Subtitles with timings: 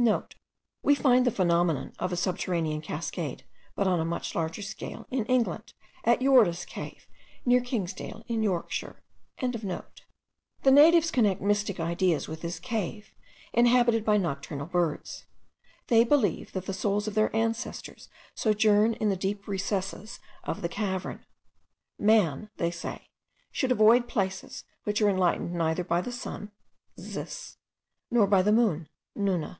[0.00, 3.44] *(* We find the phenomenon of a subterranean cascade,
[3.74, 5.74] but on a much larger scale, in England,
[6.04, 7.06] at Yordas Cave,
[7.44, 9.02] near Kingsdale in Yorkshire.)
[9.42, 9.82] The
[10.70, 13.12] natives connect mystic ideas with this cave,
[13.52, 15.26] inhabited by nocturnal birds;
[15.88, 20.68] they believe that the souls of their ancestors sojourn in the deep recesses of the
[20.68, 21.26] cavern.
[21.98, 23.08] "Man," say they,
[23.50, 26.52] "should avoid places which are enlightened neither by the sun
[26.98, 27.58] (zis),
[28.08, 28.88] nor by the moon
[29.18, 29.58] (nuna)."